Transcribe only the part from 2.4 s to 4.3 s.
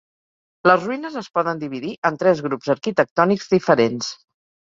grups arquitectònics diferents.